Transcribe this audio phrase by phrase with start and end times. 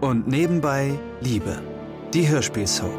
[0.00, 1.62] Und nebenbei Liebe.
[2.14, 2.90] Die Hörspielsoap.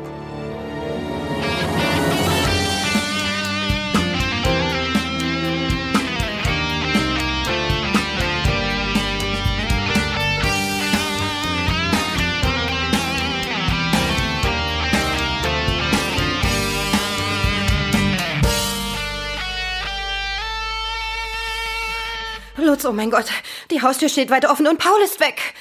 [22.58, 23.26] Lutz, oh mein Gott,
[23.72, 25.55] die Haustür steht weit offen und Paul ist weg.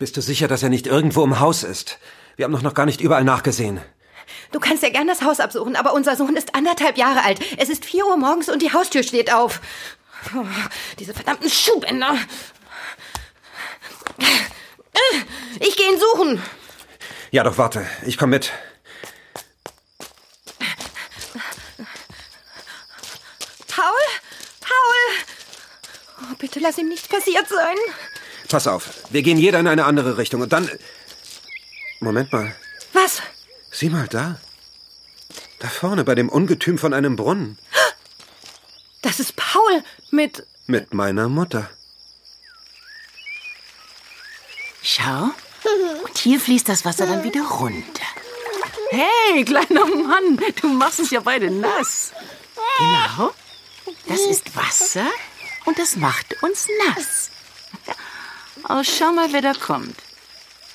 [0.00, 1.98] Bist du sicher, dass er nicht irgendwo im Haus ist?
[2.36, 3.82] Wir haben doch noch gar nicht überall nachgesehen.
[4.50, 7.38] Du kannst ja gern das Haus absuchen, aber unser Sohn ist anderthalb Jahre alt.
[7.58, 9.60] Es ist vier Uhr morgens und die Haustür steht auf.
[10.34, 10.46] Oh,
[10.98, 12.16] diese verdammten Schuhbänder.
[15.58, 16.42] Ich gehe ihn suchen.
[17.30, 17.84] Ja, doch warte.
[18.06, 18.52] Ich komm mit.
[23.68, 23.84] Paul?
[24.60, 24.96] Paul?
[26.22, 27.76] Oh, bitte lass ihm nicht passiert sein.
[28.50, 28.90] Pass auf.
[29.10, 30.68] Wir gehen jeder in eine andere Richtung und dann.
[32.00, 32.54] Moment mal.
[32.92, 33.22] Was?
[33.70, 34.40] Sieh mal da.
[35.60, 37.58] Da vorne bei dem Ungetüm von einem Brunnen.
[39.02, 40.46] Das ist Paul mit.
[40.66, 41.70] Mit meiner Mutter.
[44.82, 45.30] Schau.
[46.04, 48.02] Und hier fließt das Wasser dann wieder runter.
[48.90, 52.12] Hey, kleiner Mann, du machst uns ja beide nass.
[52.78, 53.32] Genau.
[54.08, 55.06] Das ist Wasser
[55.66, 57.30] und das macht uns nass.
[58.68, 59.96] Oh, schau mal, wer da kommt.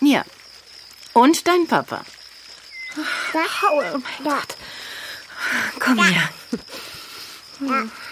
[0.02, 0.24] Ja.
[1.14, 2.04] Und dein Papa.
[3.32, 4.56] Paul, oh mein Gott.
[5.80, 6.30] Komm her.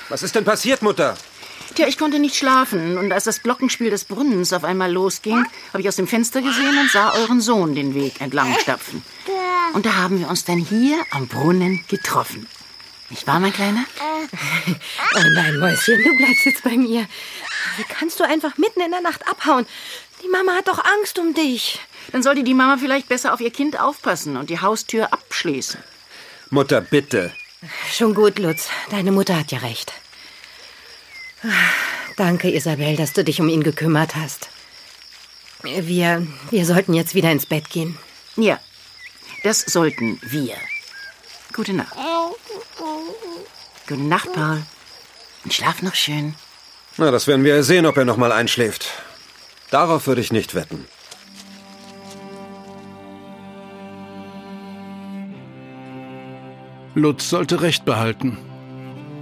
[0.09, 1.17] Was ist denn passiert, Mutter?
[1.75, 2.97] Tja, ich konnte nicht schlafen.
[2.97, 6.77] Und als das Glockenspiel des Brunnens auf einmal losging, habe ich aus dem Fenster gesehen
[6.77, 9.03] und sah euren Sohn den Weg entlang stapfen.
[9.73, 12.47] Und da haben wir uns dann hier am Brunnen getroffen.
[13.09, 13.85] Nicht wahr, mein Kleiner?
[15.15, 17.05] Oh nein, Mäuschen, du bleibst jetzt bei mir.
[17.77, 19.65] Wie kannst du einfach mitten in der Nacht abhauen?
[20.23, 21.79] Die Mama hat doch Angst um dich.
[22.11, 25.81] Dann sollte die Mama vielleicht besser auf ihr Kind aufpassen und die Haustür abschließen.
[26.49, 27.33] Mutter, bitte.
[27.91, 28.69] Schon gut, Lutz.
[28.89, 29.93] Deine Mutter hat ja recht.
[32.15, 34.49] Danke, Isabel, dass du dich um ihn gekümmert hast.
[35.63, 37.97] Wir, wir sollten jetzt wieder ins Bett gehen.
[38.35, 38.59] Ja,
[39.43, 40.55] das sollten wir.
[41.53, 41.95] Gute Nacht.
[43.87, 44.63] Gute Nacht, Paul.
[45.43, 46.35] Und schlaf noch schön.
[46.97, 48.87] Na, das werden wir sehen, ob er noch mal einschläft.
[49.71, 50.85] Darauf würde ich nicht wetten.
[56.93, 58.37] Lutz sollte Recht behalten.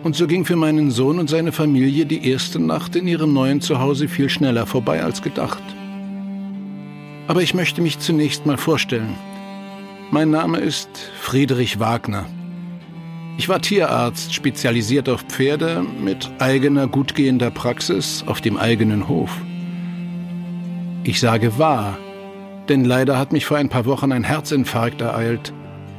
[0.04, 3.62] Und so ging für meinen Sohn und seine Familie die erste Nacht in ihrem neuen
[3.62, 5.64] Zuhause viel schneller vorbei als gedacht.
[7.28, 9.16] Aber ich möchte mich zunächst mal vorstellen.
[10.10, 10.90] Mein Name ist
[11.22, 12.26] Friedrich Wagner.
[13.42, 19.36] Ich war Tierarzt, spezialisiert auf Pferde, mit eigener gutgehender Praxis auf dem eigenen Hof.
[21.04, 21.98] Ich sage war,
[22.70, 25.54] denn leider hat mich vor ein paar Wochen ein Herzinfarkt ereilt,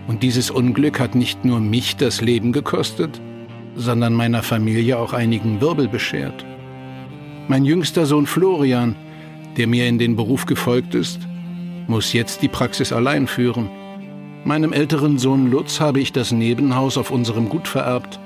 [0.06, 3.20] und dieses Unglück hat nicht nur mich das Leben gekostet,
[3.74, 6.44] sondern meiner Familie auch einigen Wirbel beschert.
[7.48, 8.94] Mein jüngster Sohn Florian,
[9.56, 11.18] der mir in den Beruf gefolgt ist,
[11.88, 13.68] muss jetzt die Praxis allein führen.
[14.44, 18.18] Meinem älteren Sohn Lutz habe ich das Nebenhaus auf unserem Gut vererbt,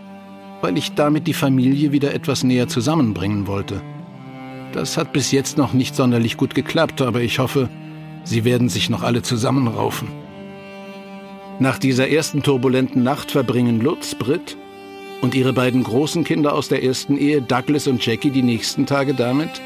[0.63, 3.83] weil ich damit die Familie wieder etwas näher zusammenbringen wollte.
[4.73, 7.69] Das hat bis jetzt noch nicht sonderlich gut geklappt, aber ich hoffe,
[8.25, 10.09] sie werden sich noch alle zusammenraufen.
[11.59, 14.57] Nach dieser ersten turbulenten Nacht verbringen Lutz, Britt
[15.21, 19.13] und ihre beiden großen Kinder aus der ersten Ehe, Douglas und Jackie, die nächsten Tage
[19.13, 19.61] damit,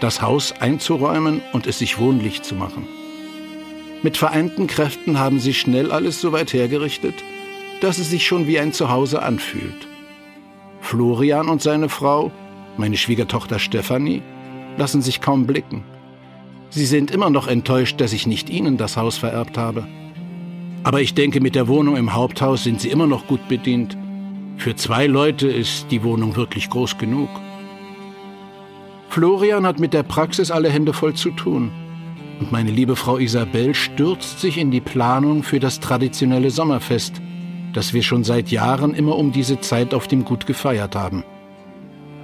[0.00, 2.86] das Haus einzuräumen und es sich wohnlich zu machen.
[4.06, 7.24] Mit vereinten Kräften haben sie schnell alles so weit hergerichtet,
[7.80, 9.88] dass es sich schon wie ein Zuhause anfühlt.
[10.80, 12.30] Florian und seine Frau,
[12.76, 14.22] meine Schwiegertochter Stefanie,
[14.76, 15.82] lassen sich kaum blicken.
[16.70, 19.88] Sie sind immer noch enttäuscht, dass ich nicht ihnen das Haus vererbt habe.
[20.84, 23.98] Aber ich denke, mit der Wohnung im Haupthaus sind sie immer noch gut bedient.
[24.56, 27.28] Für zwei Leute ist die Wohnung wirklich groß genug.
[29.08, 31.72] Florian hat mit der Praxis alle Hände voll zu tun.
[32.38, 37.14] Und meine liebe Frau Isabel stürzt sich in die Planung für das traditionelle Sommerfest,
[37.72, 41.24] das wir schon seit Jahren immer um diese Zeit auf dem Gut gefeiert haben.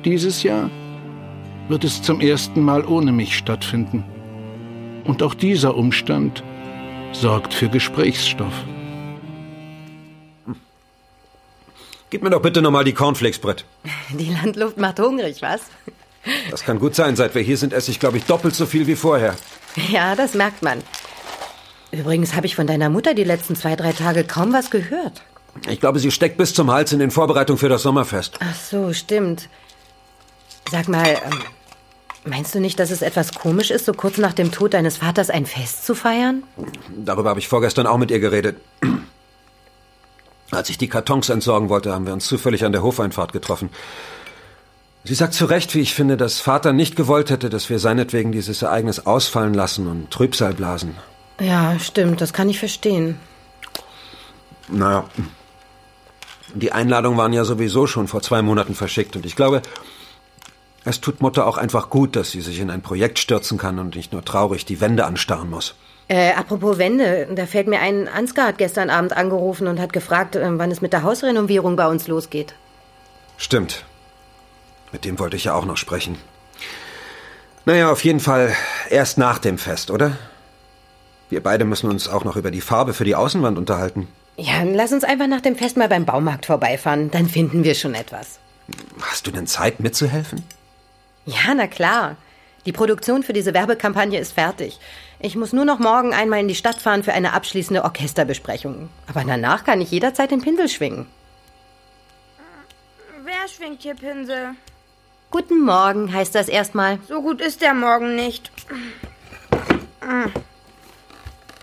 [0.05, 0.71] Dieses Jahr
[1.69, 4.05] wird es zum ersten Mal ohne mich stattfinden.
[5.05, 6.43] Und auch dieser Umstand
[7.13, 8.53] sorgt für Gesprächsstoff.
[12.11, 13.65] Gib mir doch bitte nochmal die Cornflakes, Brett.
[14.11, 15.63] Die Landluft macht hungrig, was?
[16.51, 17.17] Das kann gut sein.
[17.17, 19.35] Seit wir hier sind, esse ich, glaube ich, doppelt so viel wie vorher.
[19.91, 20.83] Ja, das merkt man.
[21.91, 25.23] Übrigens habe ich von deiner Mutter die letzten zwei, drei Tage kaum was gehört.
[25.69, 28.39] Ich glaube, sie steckt bis zum Hals in den Vorbereitungen für das Sommerfest.
[28.41, 29.49] Ach so, stimmt.
[30.71, 31.43] Sag mal, ähm,
[32.25, 35.29] Meinst du nicht, dass es etwas komisch ist, so kurz nach dem Tod deines Vaters
[35.29, 36.45] ein Fest zu feiern?
[36.97, 38.59] Darüber habe ich vorgestern auch mit ihr geredet.
[40.53, 43.71] Als ich die Kartons entsorgen wollte, haben wir uns zufällig an der Hofeinfahrt getroffen.
[45.05, 48.31] Sie sagt zu Recht, wie ich finde, dass Vater nicht gewollt hätte, dass wir seinetwegen
[48.31, 50.97] dieses Ereignis ausfallen lassen und Trübsal blasen.
[51.41, 53.19] Ja, stimmt, das kann ich verstehen.
[54.69, 55.05] Naja,
[56.55, 59.63] die Einladungen waren ja sowieso schon vor zwei Monaten verschickt und ich glaube,
[60.85, 63.97] es tut Mutter auch einfach gut, dass sie sich in ein Projekt stürzen kann und
[63.97, 65.75] nicht nur traurig die Wände anstarren muss.
[66.09, 70.37] Äh, apropos Wände, da fällt mir ein, Ansgar hat gestern Abend angerufen und hat gefragt,
[70.37, 72.55] äh, wann es mit der Hausrenovierung bei uns losgeht.
[73.37, 73.85] Stimmt.
[74.93, 76.19] Mit dem wollte ich ja auch noch sprechen.
[77.65, 78.55] Naja, auf jeden Fall
[78.91, 80.17] erst nach dem Fest, oder?
[81.31, 84.09] Wir beide müssen uns auch noch über die Farbe für die Außenwand unterhalten.
[84.37, 87.11] Ja, dann lass uns einfach nach dem Fest mal beim Baumarkt vorbeifahren.
[87.11, 88.39] Dann finden wir schon etwas.
[89.01, 90.43] Hast du denn Zeit mitzuhelfen?
[91.25, 92.17] Ja, na klar.
[92.67, 94.79] Die Produktion für diese Werbekampagne ist fertig.
[95.21, 98.89] Ich muss nur noch morgen einmal in die Stadt fahren für eine abschließende Orchesterbesprechung.
[99.07, 101.07] Aber danach kann ich jederzeit den Pinsel schwingen.
[103.25, 104.55] Wer schwingt hier Pinsel?
[105.33, 106.99] Guten Morgen heißt das erstmal.
[107.09, 108.53] So gut ist der Morgen nicht.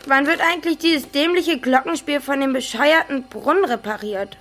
[0.08, 4.38] Wann wird eigentlich dieses dämliche Glockenspiel von dem bescheuerten Brunnen repariert?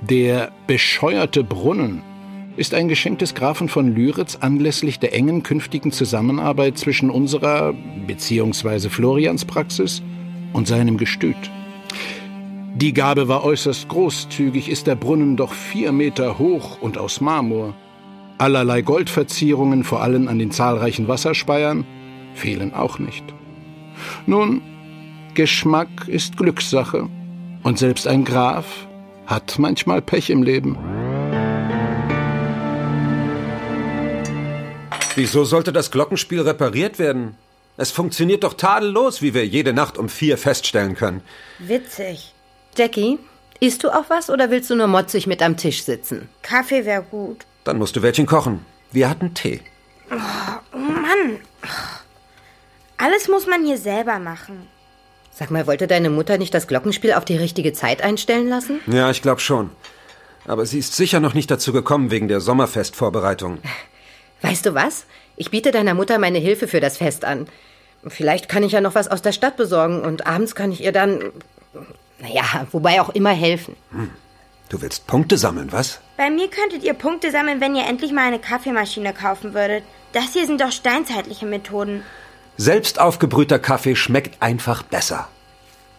[0.00, 2.04] Der bescheuerte Brunnen
[2.56, 7.74] ist ein Geschenk des Grafen von Lyritz anlässlich der engen künftigen Zusammenarbeit zwischen unserer
[8.06, 8.88] bzw.
[8.90, 10.02] Florians Praxis
[10.52, 11.50] und seinem Gestüt.
[12.74, 17.74] Die Gabe war äußerst großzügig, ist der Brunnen doch vier Meter hoch und aus Marmor.
[18.38, 21.84] Allerlei Goldverzierungen, vor allem an den zahlreichen Wasserspeiern,
[22.34, 23.24] fehlen auch nicht.
[24.26, 24.62] Nun,
[25.34, 27.08] Geschmack ist Glückssache,
[27.62, 28.86] und selbst ein Graf
[29.26, 30.78] hat manchmal Pech im Leben.
[35.16, 37.36] Wieso sollte das Glockenspiel repariert werden?
[37.76, 41.22] Es funktioniert doch tadellos, wie wir jede Nacht um vier feststellen können.
[41.58, 42.32] Witzig.
[42.76, 43.18] Jackie,
[43.60, 46.28] isst du auch was oder willst du nur motzig mit am Tisch sitzen?
[46.42, 47.44] Kaffee wäre gut.
[47.64, 48.64] Dann musst du welchen kochen.
[48.92, 49.60] Wir hatten Tee.
[50.10, 51.40] Oh Mann.
[52.96, 54.68] Alles muss man hier selber machen.
[55.32, 58.80] Sag mal, wollte deine Mutter nicht das Glockenspiel auf die richtige Zeit einstellen lassen?
[58.86, 59.70] Ja, ich glaube schon.
[60.46, 63.58] Aber sie ist sicher noch nicht dazu gekommen wegen der Sommerfestvorbereitung.
[64.42, 65.04] Weißt du was?
[65.36, 67.46] Ich biete deiner Mutter meine Hilfe für das Fest an.
[68.06, 70.92] Vielleicht kann ich ja noch was aus der Stadt besorgen und abends kann ich ihr
[70.92, 71.32] dann.
[72.20, 73.76] Naja, wobei auch immer helfen.
[73.92, 74.10] Hm.
[74.68, 76.00] Du willst Punkte sammeln, was?
[76.16, 79.82] Bei mir könntet ihr Punkte sammeln, wenn ihr endlich mal eine Kaffeemaschine kaufen würdet.
[80.12, 82.04] Das hier sind doch steinzeitliche Methoden.
[82.56, 85.28] Selbst aufgebrühter Kaffee schmeckt einfach besser.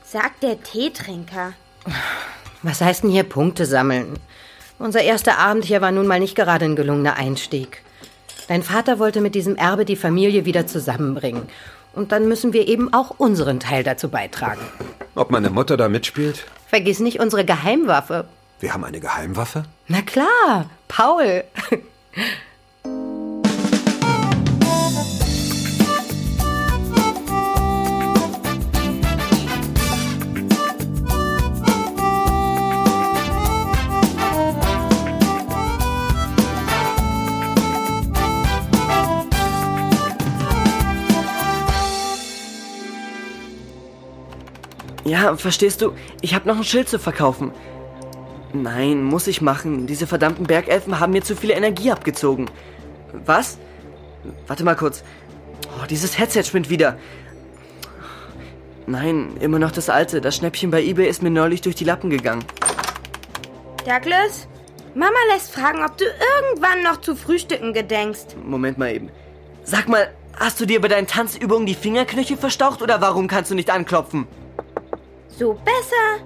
[0.06, 1.54] Sagt der Teetrinker.
[2.62, 4.20] Was heißt denn hier Punkte sammeln?
[4.78, 7.82] Unser erster Abend hier war nun mal nicht gerade ein gelungener Einstieg.
[8.48, 11.44] Dein Vater wollte mit diesem Erbe die Familie wieder zusammenbringen.
[11.94, 14.62] Und dann müssen wir eben auch unseren Teil dazu beitragen.
[15.16, 16.46] Ob meine Mutter da mitspielt?
[16.68, 18.26] Vergiss nicht unsere Geheimwaffe.
[18.60, 19.66] Wir haben eine Geheimwaffe?
[19.88, 21.44] Na klar, Paul.
[45.12, 45.92] Ja, verstehst du?
[46.22, 47.52] Ich habe noch ein Schild zu verkaufen.
[48.54, 49.86] Nein, muss ich machen.
[49.86, 52.50] Diese verdammten Bergelfen haben mir zu viel Energie abgezogen.
[53.26, 53.58] Was?
[54.48, 55.04] Warte mal kurz.
[55.68, 56.98] Oh, dieses Headset spinnt wieder.
[58.88, 60.22] Nein, immer noch das alte.
[60.22, 62.46] Das Schnäppchen bei eBay ist mir neulich durch die Lappen gegangen.
[63.86, 64.48] Douglas?
[64.96, 68.38] Mama lässt fragen, ob du irgendwann noch zu frühstücken gedenkst.
[68.46, 69.10] Moment mal eben.
[69.66, 73.56] Sag mal, hast du dir bei deinen Tanzübungen die Fingerknöchel verstaucht oder warum kannst du
[73.56, 74.26] nicht anklopfen?
[75.42, 76.24] So besser.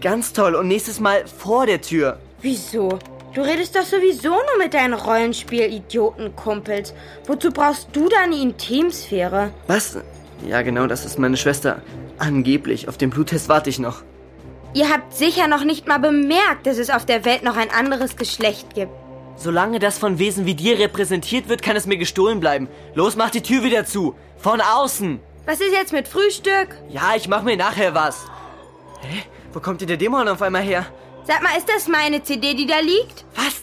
[0.00, 0.54] Ganz toll.
[0.54, 2.18] Und nächstes Mal vor der Tür.
[2.40, 2.98] Wieso?
[3.34, 6.94] Du redest doch sowieso nur mit deinen Rollenspiel-Idioten-Kumpels.
[7.26, 9.50] Wozu brauchst du da eine Intimsphäre?
[9.66, 9.98] Was?
[10.48, 11.82] Ja, genau, das ist meine Schwester.
[12.16, 12.88] Angeblich.
[12.88, 14.02] Auf den Bluttest warte ich noch.
[14.72, 18.16] Ihr habt sicher noch nicht mal bemerkt, dass es auf der Welt noch ein anderes
[18.16, 18.92] Geschlecht gibt.
[19.36, 22.66] Solange das von Wesen wie dir repräsentiert wird, kann es mir gestohlen bleiben.
[22.94, 24.14] Los, mach die Tür wieder zu.
[24.38, 25.20] Von außen.
[25.44, 26.78] Was ist jetzt mit Frühstück?
[26.88, 28.24] Ja, ich mach mir nachher was.
[29.02, 29.22] Hä?
[29.52, 30.86] Wo kommt denn der Dämon auf einmal her?
[31.24, 33.24] Sag mal, ist das meine CD, die da liegt?
[33.34, 33.62] Was?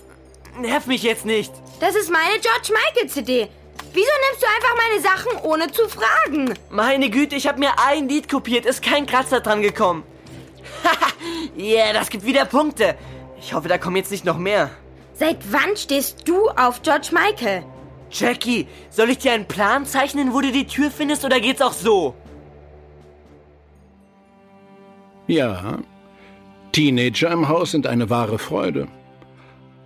[0.59, 1.51] Nerv mich jetzt nicht.
[1.79, 3.49] Das ist meine George Michael CD.
[3.93, 6.53] Wieso nimmst du einfach meine Sachen, ohne zu fragen?
[6.69, 10.03] Meine Güte, ich habe mir ein Lied kopiert, ist kein Kratzer dran gekommen.
[10.83, 11.11] Haha,
[11.57, 12.95] yeah, das gibt wieder Punkte.
[13.39, 14.69] Ich hoffe, da kommen jetzt nicht noch mehr.
[15.13, 17.63] Seit wann stehst du auf George Michael?
[18.11, 21.73] Jackie, soll ich dir einen Plan zeichnen, wo du die Tür findest, oder geht's auch
[21.73, 22.15] so?
[25.27, 25.79] Ja,
[26.71, 28.87] Teenager im Haus sind eine wahre Freude.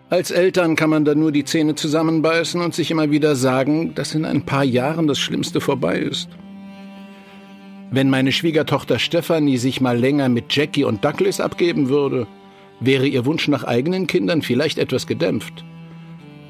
[0.10, 4.16] Als Eltern kann man da nur die Zähne zusammenbeißen und sich immer wieder sagen, dass
[4.16, 6.30] in ein paar Jahren das Schlimmste vorbei ist.
[7.92, 12.28] Wenn meine Schwiegertochter Stephanie sich mal länger mit Jackie und Douglas abgeben würde,
[12.80, 15.64] wäre ihr Wunsch nach eigenen Kindern vielleicht etwas gedämpft.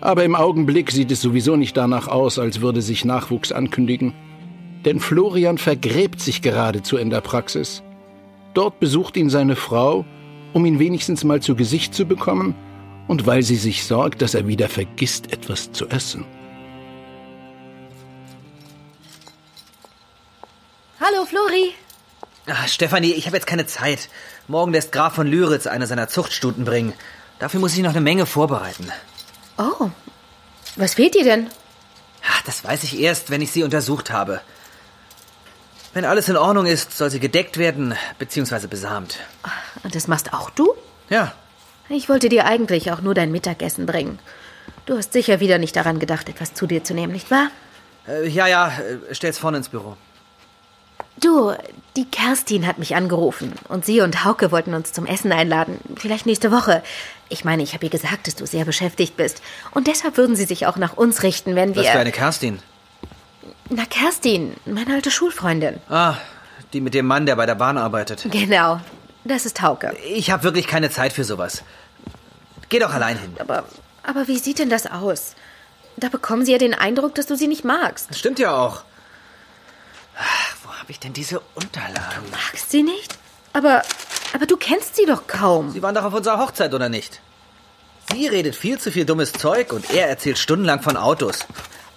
[0.02, 4.14] Aber im Augenblick sieht es sowieso nicht danach aus, als würde sich Nachwuchs ankündigen.
[4.86, 7.84] Denn Florian vergräbt sich geradezu in der Praxis.
[8.54, 10.06] Dort besucht ihn seine Frau,
[10.54, 12.56] um ihn wenigstens mal zu Gesicht zu bekommen
[13.08, 16.26] und weil sie sich sorgt, dass er wieder vergisst, etwas zu essen.
[21.00, 21.74] Hallo, Flori.
[22.48, 24.10] Ach, Stefanie, ich habe jetzt keine Zeit.
[24.48, 26.94] Morgen lässt Graf von Lyritz eine seiner Zuchtstuten bringen.
[27.38, 28.92] Dafür muss ich noch eine Menge vorbereiten.
[29.58, 29.90] Oh,
[30.76, 31.48] was fehlt dir denn?
[32.28, 34.42] Ach, das weiß ich erst, wenn ich sie untersucht habe.
[35.94, 39.20] Wenn alles in Ordnung ist, soll sie gedeckt werden, beziehungsweise besamt.
[39.84, 40.74] Und das machst auch du?
[41.10, 41.34] Ja,
[41.90, 44.20] Ich wollte dir eigentlich auch nur dein Mittagessen bringen.
[44.86, 47.50] Du hast sicher wieder nicht daran gedacht, etwas zu dir zu nehmen, nicht wahr?
[48.08, 49.98] äh, ja, ja, äh, stell's vorne ins Büro.
[51.20, 51.54] Du,
[51.98, 55.80] die Kerstin hat mich angerufen und sie und Hauke wollten uns zum Essen einladen.
[55.98, 56.82] Vielleicht nächste Woche.
[57.28, 59.42] Ich meine, ich habe ihr gesagt, dass du sehr beschäftigt bist.
[59.72, 61.84] Und deshalb würden sie sich auch nach uns richten, wenn wir.
[61.84, 62.60] Was für eine Kerstin?
[63.70, 65.80] Na, Kerstin, meine alte Schulfreundin.
[65.90, 66.16] Ah,
[66.74, 68.26] die mit dem Mann, der bei der Bahn arbeitet.
[68.32, 68.80] Genau.
[69.26, 69.96] Das ist Hauke.
[70.06, 71.64] Ich habe wirklich keine Zeit für sowas.
[72.70, 73.36] Geh doch allein hin.
[73.40, 73.66] Aber,
[74.04, 75.36] aber wie sieht denn das aus?
[75.98, 78.10] Da bekommen sie ja den Eindruck, dass du sie nicht magst.
[78.10, 78.84] Das stimmt ja auch.
[80.18, 82.24] Ach, Wo habe ich denn diese Unterlagen?
[82.32, 83.18] Magst sie nicht?
[83.54, 83.84] Aber,
[84.34, 85.72] aber du kennst sie doch kaum.
[85.72, 87.22] Sie waren doch auf unserer Hochzeit, oder nicht?
[88.12, 91.40] Sie redet viel zu viel dummes Zeug und er erzählt stundenlang von Autos.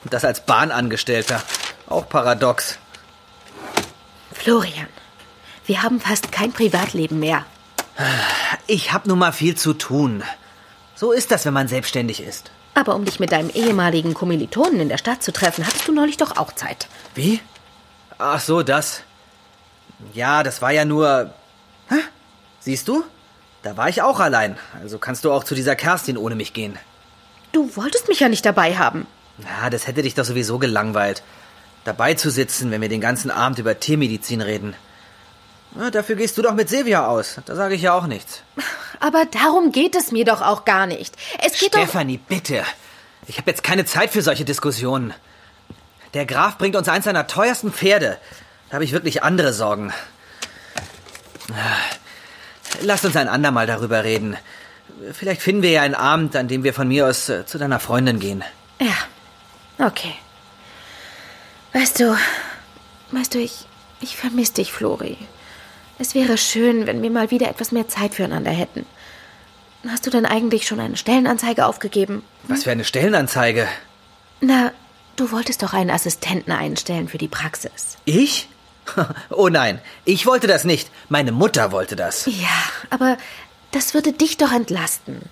[0.04, 1.40] Und das als Bahnangestellter.
[1.92, 2.78] Auch paradox.
[4.32, 4.88] Florian,
[5.66, 7.44] wir haben fast kein Privatleben mehr.
[8.66, 10.22] Ich hab nun mal viel zu tun.
[10.94, 12.50] So ist das, wenn man selbstständig ist.
[12.72, 16.16] Aber um dich mit deinem ehemaligen Kommilitonen in der Stadt zu treffen, hattest du neulich
[16.16, 16.88] doch auch Zeit.
[17.14, 17.40] Wie?
[18.16, 19.02] Ach so, das.
[20.14, 21.34] Ja, das war ja nur.
[21.90, 21.96] Hä?
[22.60, 23.04] Siehst du?
[23.62, 24.56] Da war ich auch allein.
[24.80, 26.78] Also kannst du auch zu dieser Kerstin ohne mich gehen.
[27.52, 29.06] Du wolltest mich ja nicht dabei haben.
[29.36, 31.22] Ja, das hätte dich doch sowieso gelangweilt.
[31.84, 34.74] Dabei zu sitzen, wenn wir den ganzen Abend über Tiermedizin reden.
[35.74, 37.36] Na, dafür gehst du doch mit Silvia aus.
[37.46, 38.42] Da sage ich ja auch nichts.
[39.00, 41.14] Aber darum geht es mir doch auch gar nicht.
[41.44, 41.80] Es geht doch.
[41.80, 42.62] Stefanie, bitte.
[43.26, 45.14] Ich habe jetzt keine Zeit für solche Diskussionen.
[46.14, 48.18] Der Graf bringt uns eins seiner teuersten Pferde.
[48.68, 49.92] Da habe ich wirklich andere Sorgen.
[52.82, 54.36] Lass uns ein andermal darüber reden.
[55.12, 57.80] Vielleicht finden wir ja einen Abend, an dem wir von mir aus äh, zu deiner
[57.80, 58.44] Freundin gehen.
[58.80, 58.94] Ja.
[59.84, 60.14] Okay.
[61.72, 62.16] Weißt du,
[63.12, 63.66] weißt du, ich,
[64.00, 65.16] ich vermisse dich, Flori.
[65.98, 68.86] Es wäre schön, wenn wir mal wieder etwas mehr Zeit füreinander hätten.
[69.88, 72.22] Hast du denn eigentlich schon eine Stellenanzeige aufgegeben?
[72.44, 73.66] Was für eine Stellenanzeige.
[74.40, 74.72] Na,
[75.16, 77.96] du wolltest doch einen Assistenten einstellen für die Praxis.
[78.04, 78.48] Ich?
[79.30, 80.90] Oh nein, ich wollte das nicht.
[81.08, 82.26] Meine Mutter wollte das.
[82.26, 82.48] Ja,
[82.90, 83.16] aber
[83.70, 85.22] das würde dich doch entlasten.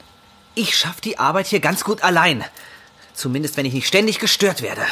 [0.55, 2.45] Ich schaff die Arbeit hier ganz gut allein.
[3.13, 4.83] Zumindest wenn ich nicht ständig gestört werde.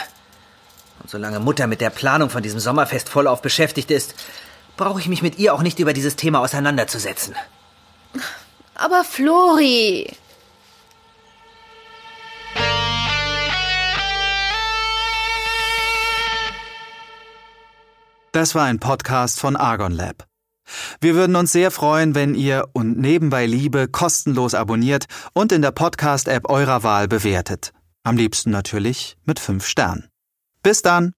[1.08, 4.14] Und solange Mutter mit der Planung von diesem Sommerfest vollauf beschäftigt ist,
[4.76, 7.34] brauche ich mich mit ihr auch nicht über dieses Thema auseinanderzusetzen.
[8.74, 10.14] Aber Flori.
[18.32, 20.26] Das war ein Podcast von Argon Lab.
[21.00, 25.70] Wir würden uns sehr freuen, wenn ihr und nebenbei Liebe kostenlos abonniert und in der
[25.70, 27.72] Podcast-App eurer Wahl bewertet.
[28.02, 30.10] Am liebsten natürlich mit 5 Sternen.
[30.62, 31.17] Bis dann!